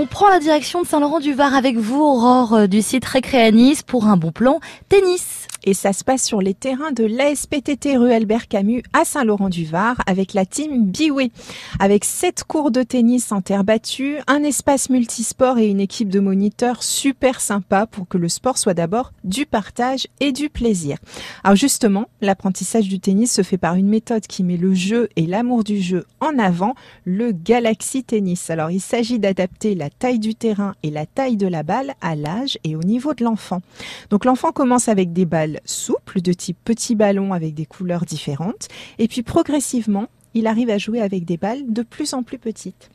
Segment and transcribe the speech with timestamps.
[0.00, 4.16] On prend la direction de Saint-Laurent-du-Var avec vous, Aurore, euh, du site Récréanis, pour un
[4.16, 5.48] bon plan tennis.
[5.68, 10.32] Et ça se passe sur les terrains de l'ASPTT rue Albert Camus à Saint-Laurent-du-Var avec
[10.32, 11.30] la team Biway.
[11.78, 16.20] Avec sept cours de tennis en terre battue, un espace multisport et une équipe de
[16.20, 20.96] moniteurs super sympa pour que le sport soit d'abord du partage et du plaisir.
[21.44, 25.26] Alors justement, l'apprentissage du tennis se fait par une méthode qui met le jeu et
[25.26, 28.48] l'amour du jeu en avant, le Galaxy Tennis.
[28.48, 32.16] Alors il s'agit d'adapter la taille du terrain et la taille de la balle à
[32.16, 33.60] l'âge et au niveau de l'enfant.
[34.08, 38.68] Donc l'enfant commence avec des balles souple de type petit ballon avec des couleurs différentes.
[38.98, 42.90] Et puis progressivement, il arrive à jouer avec des balles de plus en plus petites.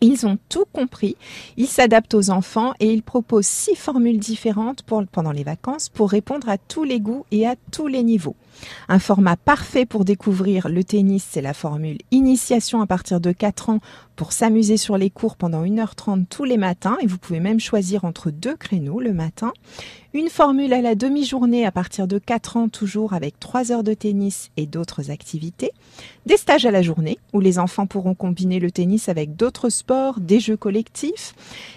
[0.00, 1.16] Ils ont tout compris,
[1.56, 4.82] ils s'adaptent aux enfants et ils proposent six formules différentes
[5.12, 8.36] pendant les vacances pour répondre à tous les goûts et à tous les niveaux.
[8.88, 13.70] Un format parfait pour découvrir le tennis, c'est la formule initiation à partir de 4
[13.70, 13.80] ans
[14.16, 18.04] pour s'amuser sur les cours pendant 1h30 tous les matins et vous pouvez même choisir
[18.04, 19.52] entre deux créneaux le matin.
[20.12, 23.94] Une formule à la demi-journée à partir de 4 ans toujours avec 3 heures de
[23.94, 25.70] tennis et d'autres activités.
[26.26, 29.89] Des stages à la journée où les enfants pourront combiner le tennis avec d'autres sports,
[30.18, 31.34] des jeux collectifs.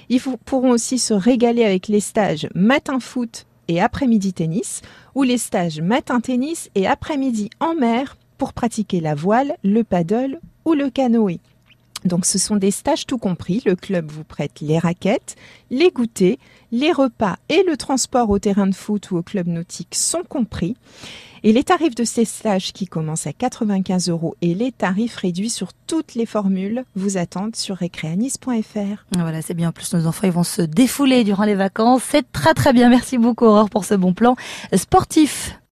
[0.10, 4.82] Ils pourront aussi se régaler avec les stages matin foot et après-midi tennis,
[5.16, 10.40] ou les stages matin tennis et après-midi en mer pour pratiquer la voile, le paddle
[10.66, 11.40] ou le canoë.
[12.06, 13.62] Donc ce sont des stages tout compris.
[13.66, 15.36] Le club vous prête les raquettes,
[15.70, 16.38] les goûters,
[16.72, 20.76] les repas et le transport au terrain de foot ou au club nautique sont compris.
[21.46, 25.50] Et les tarifs de ces stages qui commencent à 95 euros et les tarifs réduits
[25.50, 29.06] sur toutes les formules vous attendent sur recreanis.fr.
[29.12, 29.70] Voilà, c'est bien.
[29.70, 32.04] En plus, nos enfants, ils vont se défouler durant les vacances.
[32.10, 32.88] C'est très très bien.
[32.88, 34.38] Merci beaucoup, Aurore, pour ce bon plan
[34.74, 35.60] sportif.